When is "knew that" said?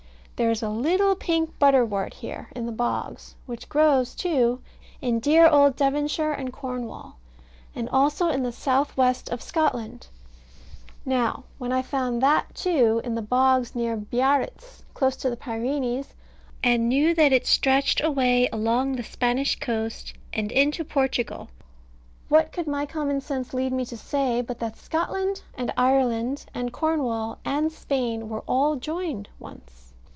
16.89-17.31